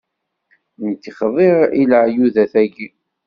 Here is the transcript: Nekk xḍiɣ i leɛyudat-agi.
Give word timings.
Nekk 0.87 1.05
xḍiɣ 1.17 1.57
i 1.81 1.83
leɛyudat-agi. 1.91 2.87